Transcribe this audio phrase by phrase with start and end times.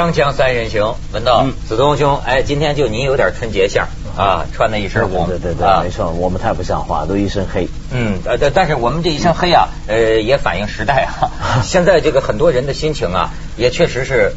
[0.00, 3.86] 锵锵三人行，文道、子东兄，哎，今天就你有点春节相
[4.16, 7.68] 啊，穿的一身红，对对对，啊没错，我们太不像话，都一身黑。
[7.90, 11.28] 嗯，呃，但但是我们这一身黑啊，呃，也反映时代啊。
[11.62, 14.32] 现在这个很多人的心情啊，也确实是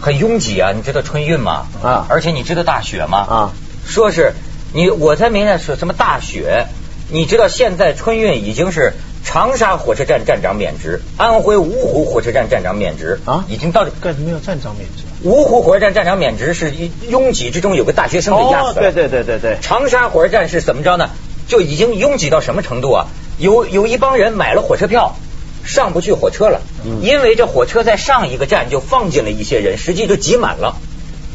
[0.00, 0.70] 很拥挤啊。
[0.70, 1.66] 你知道春运吗？
[1.82, 3.18] 啊而且你知道大雪吗？
[3.18, 3.52] 啊，
[3.84, 4.32] 说是
[4.72, 6.66] 你我才明白是什么大雪。
[7.10, 8.92] 你知道现在春运已经是
[9.24, 15.02] 长沙火车站站长免职，安徽芜湖火车站站长免职啊已经到干什么要站长免职？
[15.28, 16.72] 芜湖火车站站长免职是
[17.08, 18.92] 拥挤之中有个大学生被压死了。
[18.92, 21.10] 对对对对对，长沙火车站是怎么着呢？
[21.48, 23.06] 就已经拥挤到什么程度啊？
[23.38, 25.16] 有有一帮人买了火车票，
[25.64, 30.76] 上不去火车了，嗯因为这火车在上一个站就放进了一些人，实际就挤满了，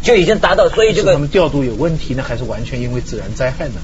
[0.04, 3.82] 就已经达到，所以这个他个们调度有问题呢，还是完全因为自然灾害呢？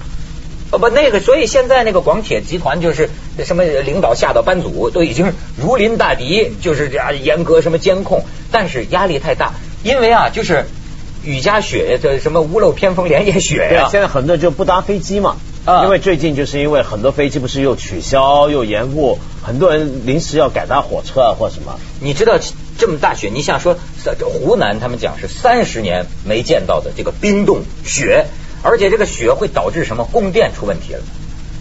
[0.72, 3.10] 哦不那个，所以现在那个广铁集团就是
[3.44, 10.66] 什么领导下到班组都已经如临大敌，就是这样严格什么监控，但是压力太大，因为啊就是
[11.24, 15.38] 雨夹雪，这什么屋漏偏逢连夜雪呀、对，现在很多人就不搭飞机嘛。
[15.66, 21.80] 啊因为最近就是因为很多飞机不是又取消又延误，很多人临时要改搭火车啊或什么。
[22.00, 22.38] 你知道
[22.78, 28.28] 这么大雪，你想说这湖南他们讲是三十年没见到的这个冰冻雪，
[28.62, 31.02] 而且这个雪会导致什么供电出问题了。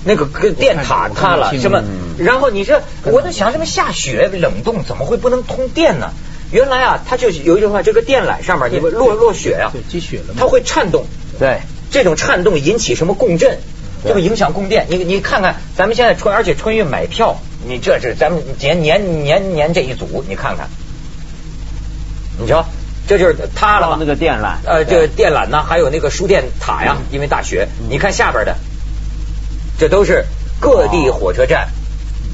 [0.04, 2.24] 那个个电塔塌了，什么嗯？
[2.24, 6.10] 然后你这，我在想，这么下雪冷冻，怎么会不能通电呢？
[6.52, 11.04] 原来啊，它就是有一句话，这个电缆上面你会落落雪啊对，积雪了它会颤动，
[11.38, 11.58] 对，
[11.90, 13.58] 这种颤动引起什么共振，
[14.04, 14.86] 这个影响供电。
[14.88, 20.68] 你你看看，咱们现在春，而且春运买票，你这是咱们年年年年这一组，你看看，
[22.38, 22.64] 你瞧，
[23.08, 23.96] 这就是塌了嘛。
[23.98, 24.56] 那个电缆。
[24.64, 25.08] 呃，这对。
[25.08, 27.86] 电缆呢，还有那个输电塔呀，因为大雪，嗯。
[27.90, 28.56] 你看下边的，
[29.78, 30.24] 这都是
[30.60, 31.68] 各地火车站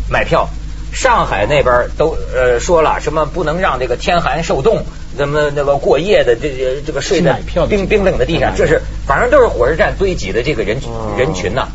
[0.08, 0.48] 买票。
[0.92, 4.84] 上海那边都呃说了，什么不能让这个天寒受冻，
[5.16, 10.80] 怎么那个过夜的这这这个睡在冰冰冷的地上，这是反正都是火车站堆积的这个人
[11.16, 11.68] 人群呐。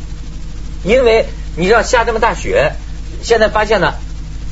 [0.84, 1.24] 因为
[1.56, 2.72] 你知道下这么大雪，
[3.22, 3.94] 现在发现呢，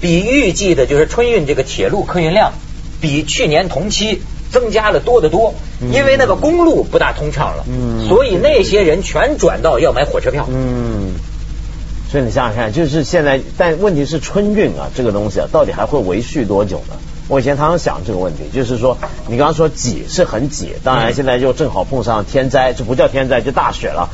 [0.01, 2.55] 比预计的就是春运这个铁路客运量
[3.03, 4.23] 比去年同期
[4.55, 5.53] 增加了多得多，
[5.93, 10.47] 因为那个公路不大通畅了，嗯所以那些人全转到要买火车票。
[10.49, 11.15] 嗯。
[12.11, 16.95] 所以你想想看，就是现在，但问题是春运啊，这个东西啊，到底还会维续多久呢？
[17.27, 24.11] 我以前常常想这个问题，就是说，你刚刚说挤是很挤，当然嗯现在又正好碰上天灾，这不叫天灾，就大雪了。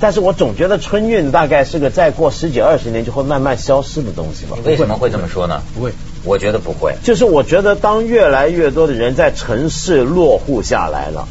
[0.00, 4.56] 但是我总觉得春运大概是个再过十几二十年就会慢慢消失的东西吧。
[4.64, 5.62] 为什么会这么说呢？
[5.74, 5.92] 不会，
[6.24, 6.94] 我觉得不会。
[7.04, 11.28] 就是我觉得当越来越多的人在城市落户下来了，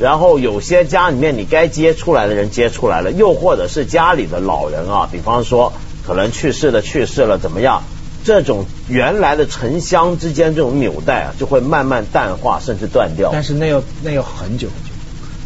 [0.00, 5.72] 然后有些家里面你该接出来的人接出来了，又或者是家里的老人啊，比方说
[6.06, 7.82] 可能去世的去世了怎么样，
[8.24, 14.90] 这种原来的城乡之间这种纽带啊，就会慢慢淡化甚至断掉，但是那要那要很久很久，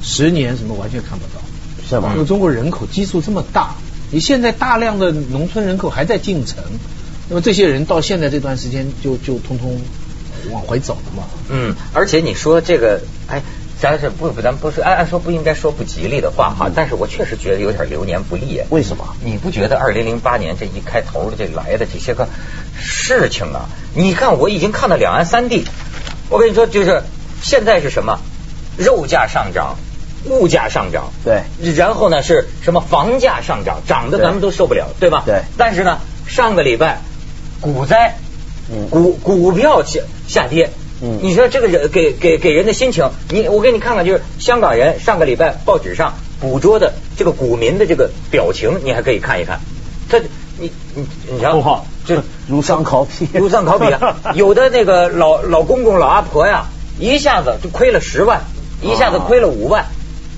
[0.03, 1.43] 十年什么完全看不到。
[1.89, 2.25] 是吗因为？
[2.25, 3.75] 中国人口基数这么大，
[4.11, 6.63] 你现在大量的农村人口还在进城，
[7.29, 9.81] 那么这些人到现在这段时间就就通通
[10.51, 11.25] 往回走了嘛。
[11.49, 13.43] 嗯，而且你说这个，哎，
[13.81, 18.67] 咱是不不，咱不是按按说不应该说不吉利的话哈，但是我确实觉得有点流年不利啊。
[18.71, 19.17] 为什么？
[19.25, 22.29] 你不觉得二零零八年这一开头的这来的这些个
[22.81, 23.69] 事情啊？
[23.95, 25.65] 你看我已经看到两岸三地，
[26.29, 27.03] 我跟你说，就是
[27.43, 28.19] 现在是什么？
[28.79, 29.77] 肉价上涨，
[30.25, 31.43] 物价上涨，对，
[31.75, 35.25] 然后呢是什么房价上涨，涨的咱们都受不了，对吧？
[35.27, 37.03] 对但是呢，上个礼拜
[37.63, 38.17] 股灾，
[38.71, 40.69] 嗯股股票下下跌。
[41.01, 49.59] 嗯你说这个人给给给人的心情，你我给你看看，就是香港人上个礼拜报纸上捕捉的这个股民的这个表情，你还可以看一看。
[50.09, 50.19] 他
[50.59, 54.17] 你你你瞧，哦这如丧考妣，如丧考妣啊！
[54.35, 56.67] 有的那个老老公公老阿婆呀，
[57.01, 58.43] 一下子就亏了十万，
[58.83, 59.87] 一下子亏了五万，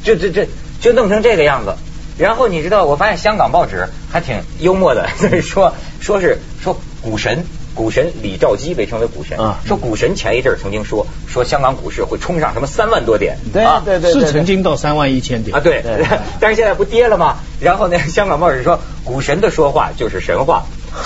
[0.03, 0.47] 就这这
[0.81, 1.75] 就弄成这个样子。
[2.17, 7.45] 然后你知道，我发现香港报纸还挺幽默的， 就是说说是说股神。
[7.75, 16.07] 股神李兆基被称为股神，啊说股神前一阵儿曾经说说香港股市会冲上什么三万多点，对啊对对对，是曾经到三万一千点啊，对对，
[16.39, 17.39] 但是现在不跌了吗？
[17.61, 20.67] 然后呢， 香港报纸说股神的说话就是神话，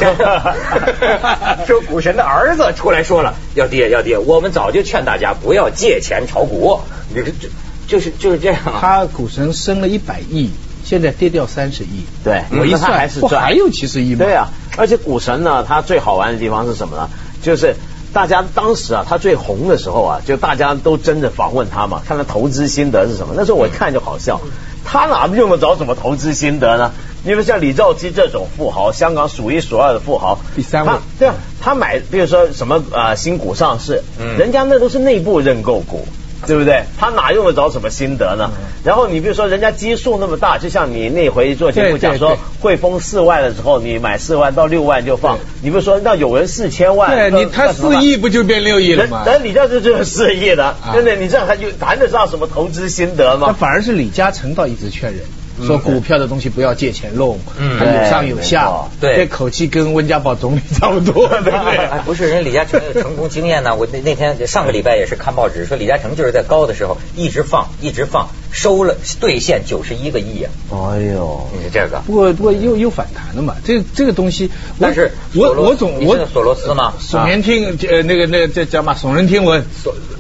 [1.67, 7.49] 说股神的儿子出来说了要跌要跌，我们早就劝大家不要借钱炒股，你这这
[7.87, 8.79] 就是就是这样啊。
[8.79, 10.51] 他股神升了一百亿，
[10.85, 12.05] 现在跌掉三十亿。
[12.23, 14.19] 对，我一算，还是赚，不还有七十亿吗？
[14.27, 14.49] 对啊，
[14.79, 17.11] 而且股神呢，他最好玩的地方是什么呢？
[17.43, 17.75] 就是
[18.15, 23.35] 大家当时啊，他最红的时候啊，就大家都争着访问他嘛，看他投资心得是什么。
[23.37, 24.41] 那时候我一看就好笑，
[24.85, 26.93] 他哪用得着什么投资心得呢？
[27.25, 36.07] 因为像李兆基这种富豪，香港数一数二的富豪，第三位他对啊，他买比如说什么啊、呃新股上市，嗯人家那都是内部认购股。
[36.47, 36.85] 对不对？
[36.99, 38.51] 他哪用得着什么心得呢？
[38.57, 45.39] 嗯然后你比如说，人家基数那么大，就像你那回做节目对对讲说，汇丰四万的时候，你买四万到六万就放。
[45.63, 49.25] 你比如说，那有人四千万，对你，他四亿不就变六亿了人吗？
[49.27, 53.49] 人李嘉诚就是四亿的，真的，你这还有谈得上什么投资心得吗？
[53.49, 55.23] 那反而是李嘉诚倒一直劝人。
[55.67, 58.71] 说股票的东西不要借钱弄，嗯还有上有下
[59.01, 61.77] 这口气跟温家宝总理差不多，对不对？
[61.77, 63.75] 哎， 不是人李嘉诚有成功经验呢。
[63.77, 70.51] 我那那天上个礼拜也是看报纸说，李嘉诚就是在高的时候一直放，一直放，收了兑现九十一个亿啊！
[70.95, 74.51] 哎呦，你是这个，不过不过又又反弹了嘛，这这个东西，
[74.81, 76.93] 但是我我总我索罗斯吗？
[77.01, 79.65] 耸人听呃那个那个叫叫嘛耸人听闻，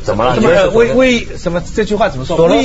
[0.04, 0.34] 怎么了？
[0.34, 2.36] 什么你觉得危危什么这句话怎么说？
[2.36, 2.56] 索罗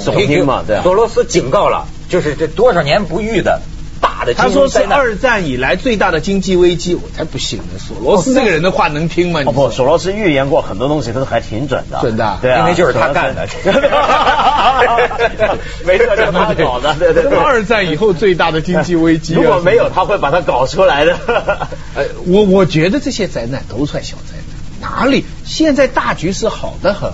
[0.00, 3.60] 斯危言耸耸听听嘛对啊索罗斯警告了，就是这多少年不遇的
[4.00, 4.82] 大的他说是。
[4.84, 7.64] 二战以来最大的经济危机，我才不信呢。
[7.78, 9.40] 索罗斯这个人的话能听吗？
[9.46, 12.00] 哦不，索罗斯预言过很多东西，都还挺准的。
[12.00, 13.88] 准的啊对啊，因为就是他干的索罗斯
[15.86, 21.16] 没错，就是他搞的，对对二战以后最大的经济危机啊，如果没有，他会把它搞出来的。
[21.94, 24.36] 呃， 我我觉得这些灾难都算小灾
[24.80, 27.10] 难，哪里现在大局是好的很。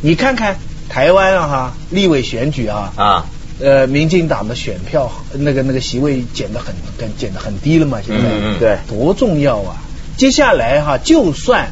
[0.00, 0.56] 你看看
[0.88, 3.26] 台湾啊哈，立委选举啊，啊，
[3.60, 8.78] 呃，民进党的选票那个那个席位减得很很减得很低了嘛，现在，嗯嗯对。
[8.88, 9.76] 多重要啊！
[10.16, 11.70] 接下来哈，就算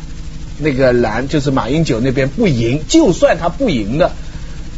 [0.59, 4.13] 那个蓝就是马英九那边不赢，就算他不赢的，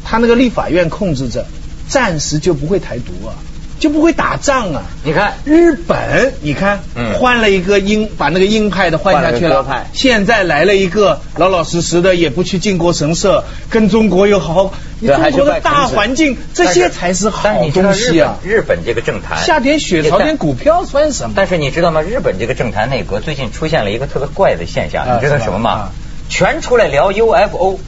[0.05, 1.45] 他那个立法院控制着，
[1.89, 3.35] 暂时就不会台独啊，
[3.79, 4.83] 就不会打仗啊。
[5.05, 18.37] 你看日本，你看，嗯换了一个鹰，把那个鹰派的换下去了现在来了一个老老实实的，也不去靖国神社，跟中国又好好，你中国的大环境，这些才是好东西啊。
[18.45, 21.35] 日本这个政坛下点雪，炒点股票算什么？
[21.37, 22.03] 但是你知道吗？
[22.03, 25.91] 日本这个政坛内阁最近出现了一个特别怪的现象，啊你知道什么吗啊？
[26.29, 27.79] 全出来聊 UFO，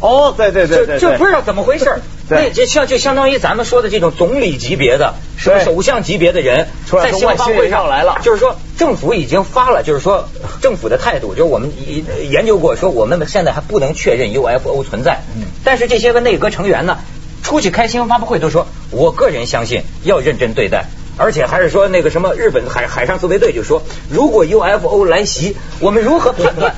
[0.00, 2.00] 哦，对对对对，就就不知道怎么回事儿。
[2.28, 10.28] 对那就像就相当于咱们说的这种总理级别的，什么首相级别的人，在新闻发布会上来了就是说政府已经发了，就是说
[10.60, 16.98] 政府的态度，就是我们一研究过，说我们现在还不能确认 UFO 存在，嗯但是这些个内阁成员呢，
[17.42, 20.86] 出去开新闻发布会都说，我个人相信要认真对待。
[21.20, 26.72] 而且还是说那个什么日本海海上自卫队就说，如果 UFO 来袭，我们如何判 断？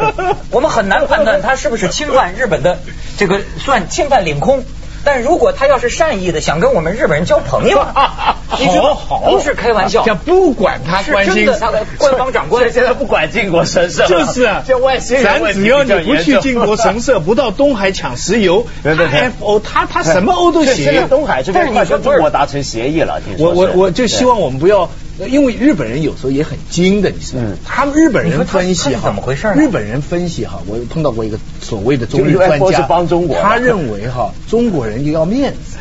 [0.51, 2.79] 我们很难判断它是不是侵犯日本的
[3.19, 4.65] 这个算侵犯领空。
[5.05, 7.85] 但如果他要是善意的想跟我们日本人交朋友，
[8.59, 9.31] 你知道好好。
[9.31, 19.31] 不是开玩笑，这不管他是关心真的，他的官方长官现在不管靖国神社了，就是啊，这外星人咱只要你不去靖国神社，不到东海抢石油，对对对。
[19.65, 21.09] 他他他什么欧都行。
[21.09, 24.91] 东海这但是边快跟中你说不是国达成协议了，我我我就希望我们不要，
[25.29, 27.59] 因为日本人有时候也很精的，你知道吗嗯？
[27.65, 35.79] 他们日本人分析哈，怎么回事呢日本人分析哈，我碰到过一个所谓的中日就专家，帮中国他认为哈，中国人就要面子。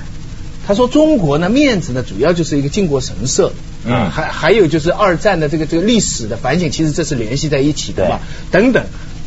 [0.68, 3.52] 他说中国呢，面子呢，主要就是一个靖国神社，
[3.86, 8.20] 嗯还还有就是二战的这个这个历史的反省，其实这是联系在一起的嘛，
[8.52, 8.86] 等等。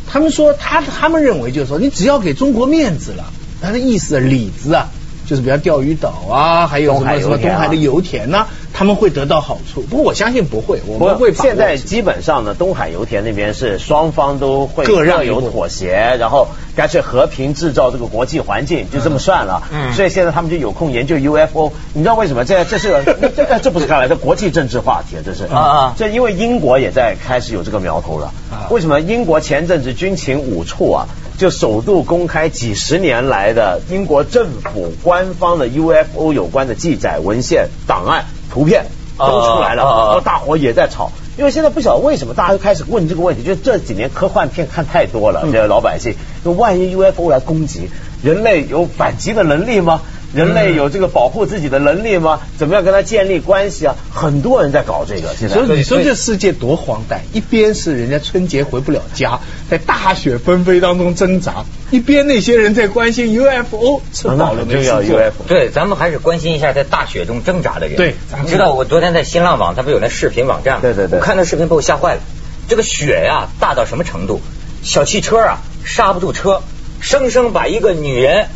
[0.09, 4.91] 他们说他他们认为就是说，你只要给中国面子了，他的意思里子啊，
[5.27, 8.47] 就是比如钓鱼岛啊，还有什么什么东海的油田呐、
[8.83, 9.83] 他们会得到好处。
[9.83, 19.63] 不过我相信不会，我不们会现在基本上呢，东海油田那边是双方都会各让有妥协，然后干脆和平制造这个国际环境，就这么算了。
[19.73, 21.73] 嗯所以现在他们就有空研究 UFO。
[21.93, 22.45] 你知道为什么？
[22.45, 28.33] 这这是个这这这不是开玩笑，国际政治话题，这是啊啊这因为英国也在开始有这个苗头了。
[28.51, 31.07] 啊为什么英国前阵子军情五处啊，
[31.39, 38.85] 就首度公开几十年来的英国政府官方的 UFO 有关的记载文献、档案、图片
[39.19, 41.11] 都出来了，然后大伙也在吵。
[41.39, 47.89] 因为现在不晓得为什么大家都开始问这个问题，就这几年科幻片看太多了，这些老百姓，就万一 UFO 来攻击，
[48.23, 50.03] 人类有反击的能力吗？
[50.35, 52.41] 人类有这个保护自己的能力吗？
[52.59, 53.95] 怎么样跟他建立关系啊？
[54.11, 55.55] 很多人在搞这个，现在。
[55.55, 57.21] 所以你说这世界多荒诞！
[57.33, 65.19] 一边是人家春节回不了家，在大雪纷飞当中挣扎；一边那些人在关心 UFO，吃饱了没就要事做。
[65.19, 65.45] UFO。
[65.47, 67.97] 对，咱们还是关心一下在大雪中挣扎的人。
[67.97, 70.81] 对你知道我昨天在新浪网，它不有那视频网站吗？
[70.83, 72.21] 对对对我看那视频把我吓坏了。
[72.69, 74.41] 这个雪呀、大到什么程度？
[74.83, 76.63] 小汽车啊刹不住车，
[77.01, 78.47] 生生把一个女人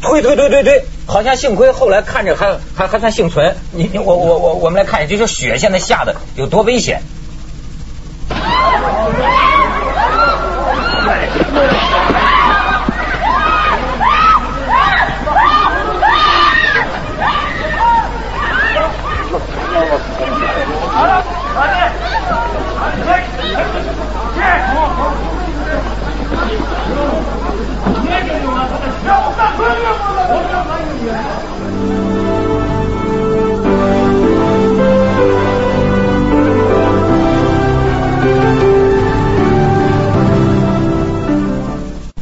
[0.00, 3.56] 推推推推推，好像幸亏后来看着还还还算幸存。
[3.72, 7.00] 你我我我我们来看一下，就说雪现在下的有多危险。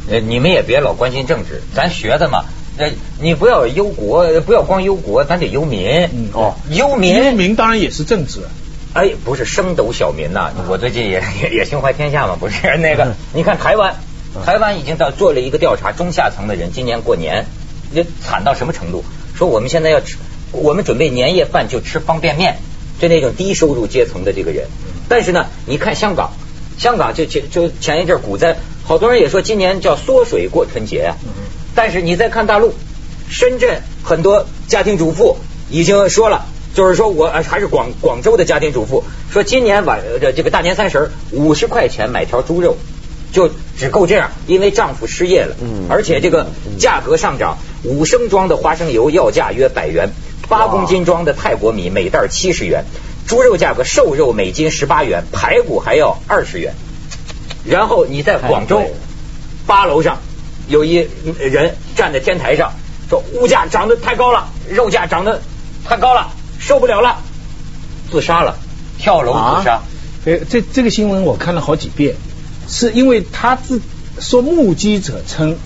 [0.07, 2.45] 呃，你们也别老关心政治，咱学的嘛，
[3.19, 6.07] 你不要忧国，不要光忧国，咱得忧民。
[6.33, 8.41] 哦，忧民，忧民当然也是政治。
[8.93, 13.95] 哎，不是，升斗小民呐，我最近也 也也胸怀天下嘛，不是 那个，你看台湾，
[14.45, 17.47] 台湾已经到做了一个调查，中下层的人今年过年。
[17.93, 19.03] 这惨到什么程度？
[19.35, 20.15] 说我们现在要吃，
[20.51, 22.57] 我们准备年夜饭就吃方便面，
[22.99, 24.67] 就那种低收入阶层的这个人。
[25.09, 26.31] 但是呢，你看香港，
[26.77, 31.17] 香港就前就前一阵股灾，好多人也说今年叫缩水过春节啊。
[31.75, 32.73] 但是你再看大陆，
[33.29, 35.37] 深圳很多家庭主妇
[35.69, 42.77] 已经说了，就是说我呃还是广广州的家庭主妇说，今年晚呃这个大年三十五十块钱买条猪肉，
[43.31, 45.87] 就只够这样，因为丈夫失业了，嗯。
[45.89, 46.47] 而且这个
[46.79, 50.09] 价格上涨，五升装的花生油要价约百元，
[50.47, 52.85] 八公斤装的泰国米每袋七十元，
[53.27, 56.73] 猪肉价格瘦肉每斤十八元，排骨还要二十元，
[57.65, 58.81] 然后你在广州
[59.65, 60.19] 八楼上
[60.67, 61.07] 有一
[61.39, 62.73] 人站在天台上
[63.09, 65.41] 说物价涨得太高了，肉价涨得
[65.83, 67.17] 太高了，受不了了，
[68.11, 68.57] 自杀了，
[68.97, 69.81] 跳楼自杀。
[70.25, 72.15] 呃，这这个新闻我看了好几遍，
[72.67, 73.81] 是因为他自
[74.19, 75.57] 说目击者称，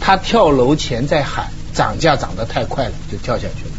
[0.00, 3.70] 他跳楼前在喊涨价涨得太快了，就跳下去了。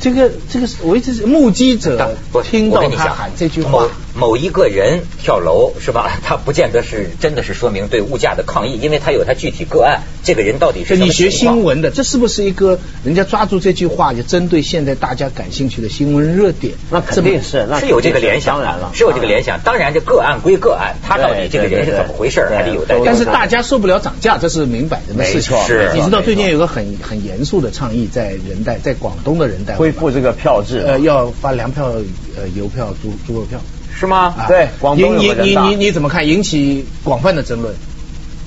[0.00, 3.88] 这个这个是我一直是目击者听到他喊这句话
[4.18, 6.18] 某，一个人跳楼是吧？
[6.24, 16.74] 他不见得是真的是说明对物价的抗议，因为他有他具体个案，这个人到底是什么你学新闻的，这是不是一个人家抓住这句话就针对现在大家感兴趣的新闻热点？
[16.90, 19.60] 那肯定是，那是有这个联想，当然了，是有这个联想。
[19.60, 22.96] 当然，这个案归个案，他到底这个人是怎么回事，还得有待。
[23.04, 25.56] 但是大家受不了涨价，这是明摆着的事情。
[25.64, 31.92] 是你知道最近有个很很严肃的倡议，在人代，在广东的人代恢复这个票制，呃要发粮票、
[32.36, 33.60] 呃邮票、猪猪肉票。
[33.98, 34.34] 是吗？
[34.38, 36.26] 啊对广东有你你你你你怎么看？
[36.28, 37.74] 引起广泛的争论。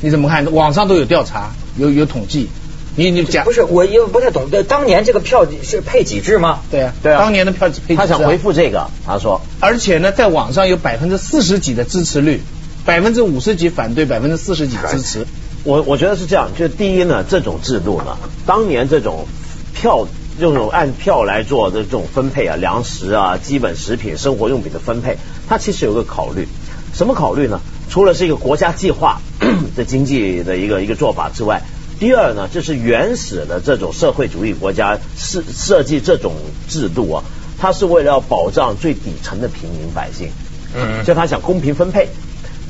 [0.01, 0.51] 你怎么看？
[0.53, 2.50] 网上都有调查，有有统计。
[2.96, 4.50] 你你讲不是，我因为不太懂。
[4.51, 6.60] 呃当年这个票是配几制吗？
[6.70, 12.41] 对啊对啊当年的票只配几次啊他想回复这个，他说而且呢，在网上有百分之四十几的支持率，
[12.84, 15.25] 百分之五十几反对，百分之四十几支持。
[15.63, 19.25] 我我觉得是这样，就是第一呢，这种制度呢，当年这种
[19.74, 20.08] 票
[20.41, 25.17] 这种按票来做的这种分配啊，粮食啊、基本食品、生活用品的分配，
[25.48, 26.48] 它其实有个考虑，
[26.93, 27.62] 什么考虑呢？
[27.89, 29.21] 除了是一个国家计划
[29.77, 31.62] 的经济的一个一个做法之外，
[32.00, 36.33] 第二呢，就是原始的这种社会主义国家设设计这种
[36.67, 37.24] 制度啊，
[37.60, 40.31] 它是为了要保障最底层的平民百姓，
[40.74, 42.10] 嗯就他想公平分配。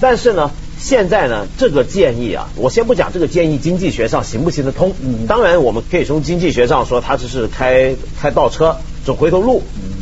[0.01, 0.51] 但是呢，
[0.81, 4.93] 现在呢，这个建议啊，我先不讲这个建议经济学上行不行得通。
[4.99, 9.61] 嗯当然，我们可以从经济学上说，它只是开开倒车，走回头路。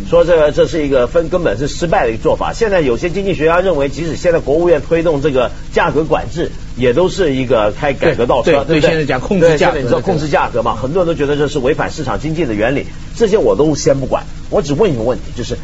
[0.10, 2.54] 说这个这是一个分根本是失败的一个做法。
[2.54, 8.82] 现在有些经济学家认为，即使现在国务院推动这个价格管制，也都是一个开改革倒车，对对不对？
[8.82, 10.76] 现在讲控制价格你知道控制价格嘛？
[10.76, 12.86] 很多人都觉得这是违反市场经济的原理，
[13.18, 14.24] 这些我都先不管。
[14.50, 15.58] 我只问一个问题，就是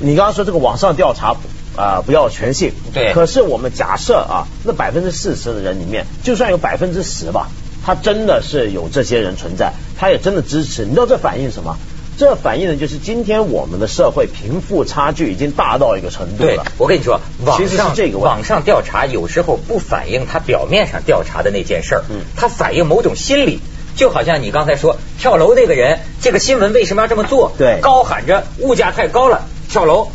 [0.00, 1.36] 你刚刚说这个网上调查
[1.76, 2.72] 啊、不要全信。
[2.92, 7.48] 对可是我们假设啊，那百分之四十的人里面，就算有百分之十吧，
[7.84, 10.84] 他真的是有这些人存在，他也真的支持。
[10.84, 11.76] 你知道这反映什么？
[12.18, 23.60] 这反映的就是今天我们的社会贫富差距已经大到一个程度对了。，我跟你说，网其实是上这个网上调查有时候不反映他表面上调查的那件事儿，嗯它反映某种心理。
[23.96, 27.52] 就好像你刚才说跳楼那个人，这个新闻为什么要这么做？
[27.58, 30.08] 对高喊着物价太高了跳楼，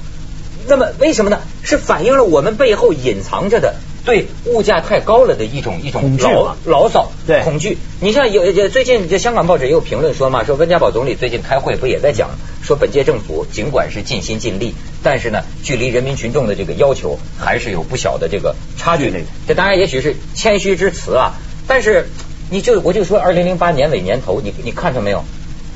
[0.67, 1.39] 那么为什么呢？
[1.63, 7.77] 是反映了我们背后隐藏着的对物价太高了的一种一种牢牢骚，对恐惧。
[7.99, 12.31] 你像有有最近这香港报纸也有评论说嘛，说温家宝总理最近开会不也在讲，
[12.63, 19.13] 说本届政府尽管是尽心尽力，但是呢，距离人民群众的这个要求还是有不小的这个差距。
[19.47, 21.33] 这当然也许是谦虚之词啊，
[21.67, 22.07] 但是
[22.49, 25.23] 你就我就说，二零零八年尾年头，你你看到没有？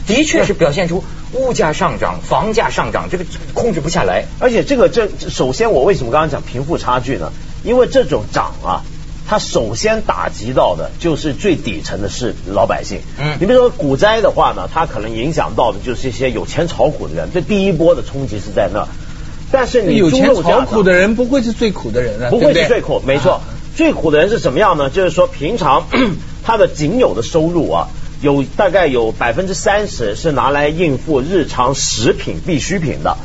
[0.07, 4.25] 的确是表现出物价上涨、房价上涨，这个控制不下来。
[4.39, 7.31] 而且这个这首先我为什么刚刚讲贫富差距呢？
[7.63, 8.83] 因为这种涨啊，
[9.27, 12.99] 它首先打击到的就是最底层的是老百姓。
[13.19, 18.87] 嗯你比如说股灾的话呢，它可能影响到的就是一些有钱炒股的人，这第一波的冲击是在那。
[19.51, 23.41] 但是你有钱炒股的人不会是最苦的人啊，不会是最苦，没错啊。
[23.75, 24.89] 最苦的人是什么样呢？
[24.89, 25.87] 就是说平常
[26.43, 27.87] 他的仅有的收入啊，
[28.25, 33.17] 有大概有百分之三十是拿来应付日常食品必需品的。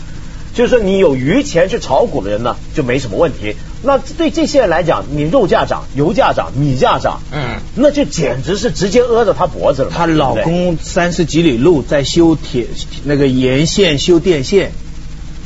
[0.52, 3.54] 就是说，你有余钱去炒股的人呢，就没什么问题。
[3.82, 9.96] 那对这些人来讲，你肉价涨、油价涨、米价涨，嗯，那就简直是直接扼着他脖子了嘛。
[9.96, 12.66] 她老公三十几里路在修铁
[13.04, 14.72] 那个沿线修电线。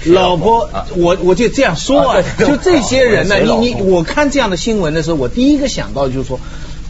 [0.06, 6.40] 老婆啊，我我就这样说啊啊，就这些人呢，你你我看这样的新闻的时候，我第一个想到就是说，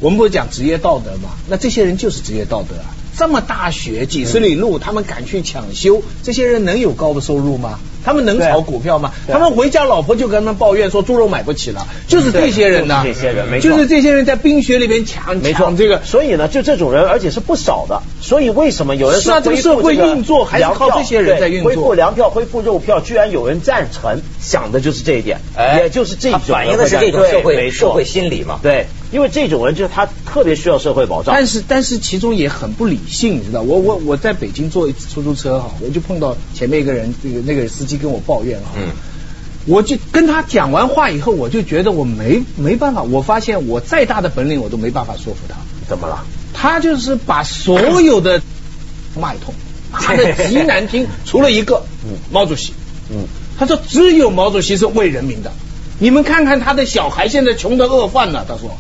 [0.05, 1.31] 我们不是讲职业道德嘛？
[1.49, 2.93] 那这些人就是职业道德啊！
[3.17, 7.79] 这么大雪几十里路，他们敢去抢修，这些人能有高的收入吗？
[8.05, 9.15] 他们能炒股票吗？
[9.27, 13.01] 他们回家老婆就跟他们抱怨说猪肉买不起了，就是这些人呢。
[13.03, 16.03] 这些人，没错，就是这些人在冰雪里面抢抢这个。
[16.05, 18.03] 所以呢，就这种人，而且是不少的。
[18.21, 21.71] 所以为什么有人说这个社会运作还是靠这些人在运作？
[21.71, 25.39] 恢复粮票，恢复肉票，居然有人赞成，想的就是这一点，
[25.79, 28.61] 也就是这种反映的是这种社会社会心理嘛？
[28.63, 28.87] 对。
[29.15, 33.63] 因为这种人就是他特别需要社会保障，但是但是其中也很不理性，你知道？
[33.63, 38.89] 我我我在北京坐一次出租车哈，我就碰到前面一个人，那个那个司机跟我抱怨哈，嗯，
[39.67, 45.55] 我就跟他讲完话以后，我就觉得我没没办法，我发现我再大的本领我都没办法说服他。
[45.89, 46.25] 怎么了？
[46.53, 48.43] 他就是把所有的
[49.17, 49.55] 骂一通，
[49.93, 52.73] 骂的极难听， 除了一个，嗯，毛主席，
[53.13, 55.53] 嗯，他说只有毛主席是为人民的，
[56.01, 58.77] 你们看看他的小孩现在穷的饿饭了，他说。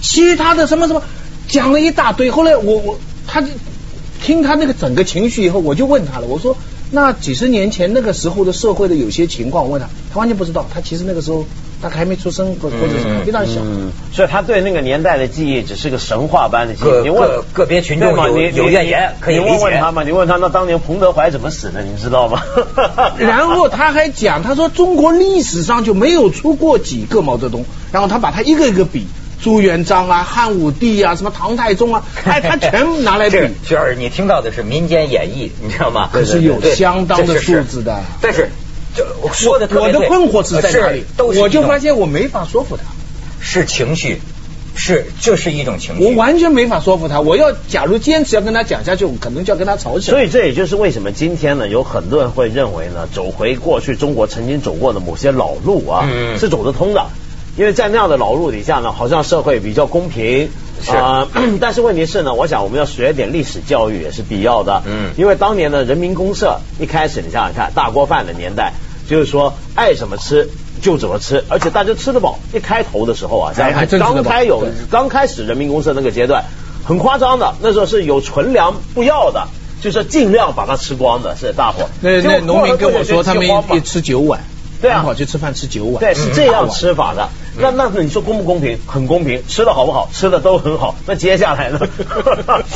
[0.00, 1.02] 其他的什么什么
[1.48, 3.42] 讲了一大堆，后来我我他
[4.22, 6.56] 听他那个整个情绪以后，我就问他了，我说
[6.90, 11.46] 那几十年前那个时候的社会的有些情况，我问他，他完全不知道，他其实那个时候
[11.80, 13.60] 他还没出生或或者是非常小，
[14.12, 17.02] 所以他对那个年代的记忆只是个神话般的记忆。
[17.04, 20.02] 你问个别群众有有怨言，可以问问他嘛？
[20.02, 22.42] 你问他那当年彭德怀怎么死的，你知道吗？
[23.18, 29.06] 然后他还讲，他说中国历史上就没有出过几个毛泽东，然后他把他一个一个比。
[29.42, 33.38] 朱元璋啊，汉武帝啊，什么唐太宗啊， 哎，他全拿来比。
[33.64, 36.10] 雪儿，你听到的是民间演绎，你知道吗？
[36.12, 38.02] 可是有相当的数字的。
[38.20, 38.50] 但是，
[38.94, 41.04] 就说的我的困惑是在哪里？
[41.18, 42.82] 我就发现我没法说服他。
[43.40, 44.20] 是情绪，
[44.74, 46.04] 是就是一种情绪。
[46.04, 47.20] 我完全没法说服他。
[47.20, 50.16] 我要假如坚持要跟他讲下去，我可能就要跟他吵起来。
[50.18, 56.06] 所以这也就是为什么今天呢，有很多人会认为呢，走回过去中国曾经走过的某些老路啊，
[56.38, 57.06] 是走得通的。
[57.56, 60.50] 因为在那样的老路底下呢，好像社会比较公平
[60.88, 61.28] 啊。
[61.60, 64.82] 但是问题是呢，我想我们要学点历史教育也是必要的。
[64.86, 65.10] 嗯。
[65.16, 68.72] 因为当年的人民公社一开始，你想想看，大锅饭的年代，
[69.08, 70.48] 就是说爱怎么吃
[70.80, 72.38] 就怎么吃，而且大家吃得饱。
[72.54, 73.52] 一开头的时候啊，
[73.98, 76.44] 刚开有刚开始人民公社那个阶段，
[76.84, 79.48] 很夸张的，那时候是有存粮不要的，
[79.82, 81.88] 就是尽量把它吃光的，是大伙。
[82.00, 84.40] 那那农民跟我说，他们一吃九碗。
[84.80, 87.28] 对啊，跑去吃饭吃九碗，对，是这样吃法的。
[87.58, 88.78] 那那你说公不公平？
[88.86, 90.08] 很公平，吃的好不好？
[90.12, 90.94] 吃的都很好。
[91.06, 91.80] 那 接下来呢？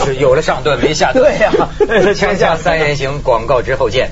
[0.04, 1.22] 是有了上顿没下顿。
[1.22, 1.52] 对呀，
[2.14, 4.10] 天下三人行，广告之后见。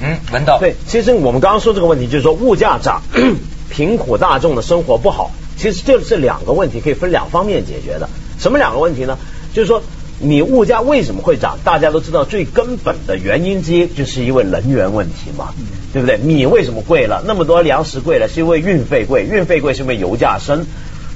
[0.00, 0.58] 嗯，闻到。
[0.58, 3.00] 对，其实我们刚刚说这个问题，就是说物价涨，
[3.70, 5.30] 贫苦大众的生活不好。
[5.62, 8.08] 其实就是两个问题，可以分两方面解决的。
[8.40, 9.16] 什么两个问题呢？
[9.54, 9.80] 就是说，
[10.18, 11.56] 你物价为什么会涨？
[11.62, 15.54] 大家都知道，最根本的原因之一就是因为能源问题嘛，
[15.92, 16.16] 对不对？
[16.16, 17.22] 米为什么贵了？
[17.28, 20.66] 那么多粮食贵了，是因为运费贵，运费贵是因为油价升。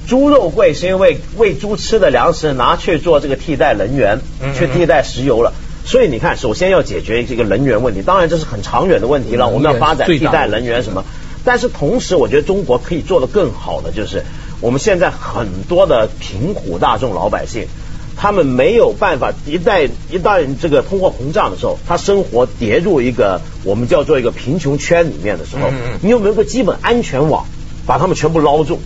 [0.07, 4.21] 猪肉贵是因为喂猪吃的粮食拿去做这个替代能源，
[4.55, 5.53] 去替代石油了。
[5.85, 9.49] 所以你看，首先要解决这个能源问题，当然这是很长远的问题了。
[9.49, 11.05] 我们要发展替代能源什么？
[11.47, 14.25] 但是同时，我觉得中国可以做得更好的，就是
[14.61, 17.69] 我们现在很多的贫苦大众老百姓，
[18.17, 25.71] 他们没有办法，一旦一旦这个通货膨胀的时候，他生活跌入一个我们叫做一个贫穷圈里面的时候，
[26.03, 27.47] 你有没有个基本安全网，
[27.87, 28.81] 把他们全部捞住，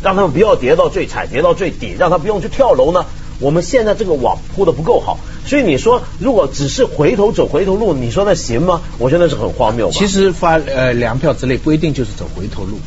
[0.00, 3.04] 让他们不要跌到最惨，跌到最底，让他不用去跳楼呢？
[3.40, 8.82] 我们现在这个网铺的不够好，所以你说如果只是回头走回头路，你说那行吗？
[8.98, 9.90] 我觉得那是很荒谬。
[9.90, 12.78] 其实发呃粮票之类不一定就是走回头路，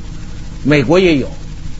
[0.63, 1.27] 美国也有。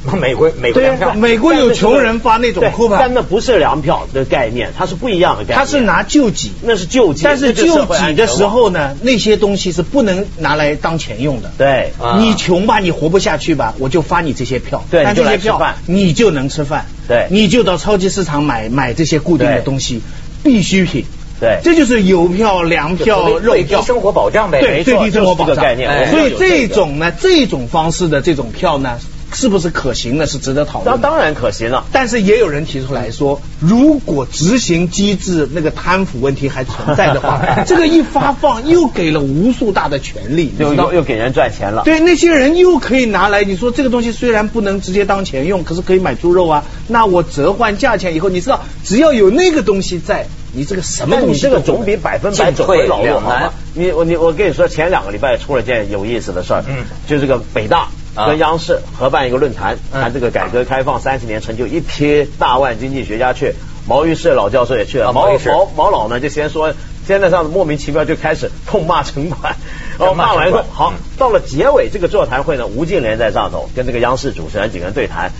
[0.21, 5.57] 美国美国粮票，美国有穷人发那种库但那不是粮票的概念，它是不一样的概念。
[5.57, 7.23] 它是拿救济，那是救济。
[7.23, 11.51] 但是救济的时候呢，那些东西是不能拿来当钱用的。
[11.57, 14.85] 对，你穷吧，你活不下去吧，我就发你这些票。
[14.89, 16.85] 对，这些票你就能吃饭。
[17.07, 20.01] 对，你就到超级市场买买这些固定的东西，
[20.47, 21.05] 必需品。
[21.39, 24.59] 对，这就是邮票、粮票、肉票，生活保障呗。
[24.59, 26.09] 对，最低生活保障概念。
[26.09, 28.97] 所以这种呢，这种方式的这种票呢。
[29.37, 30.25] 是不是可行呢？
[30.25, 30.95] 是值得讨论。
[30.95, 41.83] 那当然可行了，但是也有人提出来说，如果执行机制那个贪腐问题还存在的话， 这个一发放又给了无数大的权利，又又又给人赚钱了。
[41.85, 46.63] 对，那些人又可以拿来，你说这个东西虽然不能直接当钱用，可是可以买猪肉啊。
[46.87, 53.53] 那我折换价钱以后，你知道，只要有那个东西在，你这个什么东西，这个总比百分百走回老路好吗？
[53.75, 57.89] 你我你我跟你说，前两个礼拜出了件有意思的事儿，嗯，就这个北大。
[58.25, 63.53] 跟央视合办一个论坛，谈这个改革开放三十年成就，一批大腕经济学家去，
[63.87, 65.13] 毛于轼老教授也去了。
[65.13, 66.73] 毛毛毛老呢就先说
[67.05, 69.55] 现在上莫名其妙就开始痛骂城管，
[69.99, 75.31] 然后骂完以后，好嗯，到了结尾这个座谈会呢，吴敬琏在上头跟这个央视主持人几个人对谈。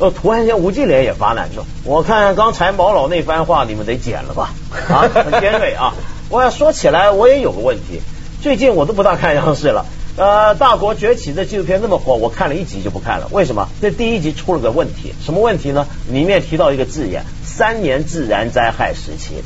[0.00, 4.52] 呃，突然间吴敬琏也发难说：“我看刚才毛老那番话，你们得剪了吧？
[4.90, 5.94] 啊，很尖锐啊！
[6.30, 8.00] 我要说起来，我也有个问题，
[8.42, 9.86] 最近我都不大看央视了。
[10.16, 13.28] 呃，大国崛起的纪录片那么火，我看了一集就不看了。
[13.32, 13.68] 为什么？
[13.82, 15.86] 这第一集出了个问题，什么问题呢？
[16.08, 19.42] 里面提到一个字眼：三年自然灾害时期。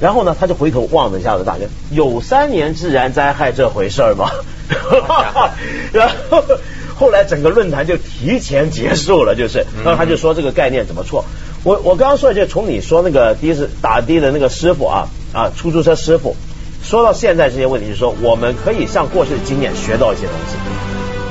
[0.00, 4.30] 然后呢，他就回头望了一下子大家，有三年自然灾害这回事儿吗？
[5.92, 6.42] 然后
[6.94, 11.24] 后来整个论坛就提前结束了，就是，然后他就说这个概念怎么错。
[11.64, 16.36] 我我刚刚说的就从你说那个的士打的的那个师傅啊啊出租车师傅，
[16.82, 20.56] 说到现在这些问题，就是说我们可以向过去的经验学到一些东西，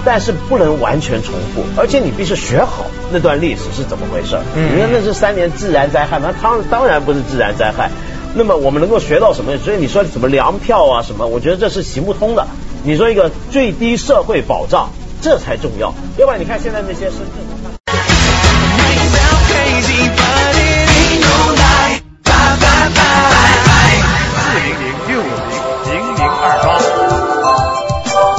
[0.06, 4.38] 但是不能完全重复，而且你必须学好那段历史是怎么回事。
[4.56, 6.34] 嗯你说那是三年自然灾害吗？
[6.42, 7.90] 当当然不是自然灾害。
[8.36, 9.58] 那么我们能够学到什么？
[9.58, 12.46] 所以你说什么粮票啊什么，我觉得这是行不通的。
[12.84, 14.90] 你说一个最低社会保障，
[15.22, 15.94] 这才重要。
[16.18, 17.57] 要不然你看现在那些深圳。